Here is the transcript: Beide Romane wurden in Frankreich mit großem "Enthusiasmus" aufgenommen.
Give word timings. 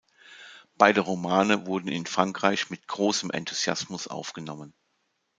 Beide 0.79 1.01
Romane 1.01 1.67
wurden 1.67 1.87
in 1.89 2.07
Frankreich 2.07 2.71
mit 2.71 2.87
großem 2.87 3.29
"Enthusiasmus" 3.29 4.07
aufgenommen. 4.07 4.73